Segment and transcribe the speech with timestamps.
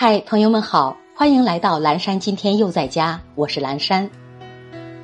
[0.00, 2.20] 嗨，朋友们好，欢迎来到蓝山。
[2.20, 4.08] 今天又在家，我是蓝山。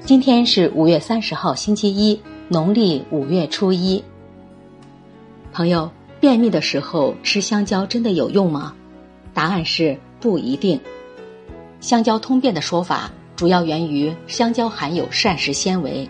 [0.05, 4.01] 今天是五月三十号，星期一，农历五月初一。
[5.53, 8.73] 朋友，便秘的时候吃香蕉真的有用吗？
[9.35, 10.81] 答案是不一定。
[11.81, 16.09] 香蕉通便的说法主要源于香蕉含有膳食纤维，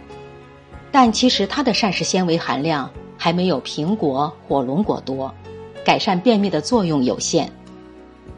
[0.92, 5.34] 但其实它的膳食纤维含量还没有苹果、火龙果多，
[5.82, 7.50] 改善便秘的作用有限。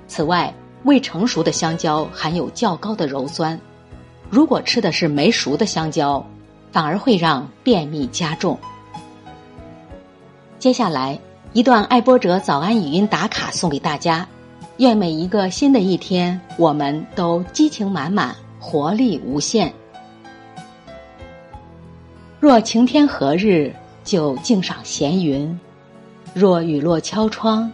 [0.09, 0.53] 此外，
[0.85, 3.59] 未成熟的香蕉含有较高的鞣酸，
[4.31, 6.25] 如果吃的是没熟的香蕉，
[6.71, 8.59] 反而会让便秘加重。
[10.59, 11.19] 接下来
[11.53, 14.27] 一段爱播者早安语音打卡送给大家，
[14.79, 19.73] 愿每一个新的一天，我们都激情满满，活力无限。
[22.39, 25.59] 若晴天何日，就静赏闲云；
[26.35, 27.71] 若雨落敲窗，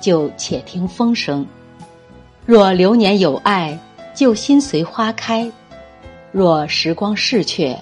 [0.00, 1.44] 就且听风声。
[2.44, 3.78] 若流年有爱，
[4.16, 5.48] 就心随花开；
[6.32, 7.76] 若时光逝去，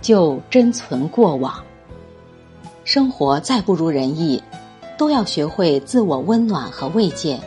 [0.00, 1.52] 就珍存过往。
[2.84, 4.40] 生活再不如人意，
[4.96, 7.40] 都要学会自我温暖和慰藉，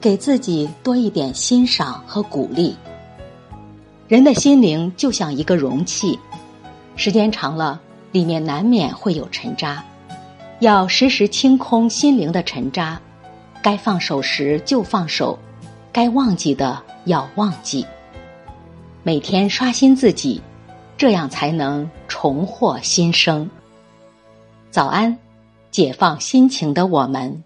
[0.00, 2.74] 给自己多一点欣赏和鼓励。
[4.08, 6.18] 人的心灵就像一个容器，
[6.96, 7.78] 时间长了，
[8.12, 9.84] 里面难免会有尘渣，
[10.60, 12.98] 要时时清空心灵的尘渣，
[13.60, 15.38] 该放手时就放手。
[15.92, 17.84] 该忘记的要忘记，
[19.02, 20.40] 每天刷新自己，
[20.96, 23.48] 这样才能重获新生。
[24.70, 25.18] 早安，
[25.70, 27.42] 解放心情的我们。